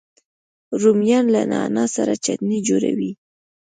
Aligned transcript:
رومیان 0.81 1.25
له 1.35 1.41
نعنا 1.51 1.85
سره 1.95 2.13
چټني 2.23 2.59
جوړوي 2.67 3.11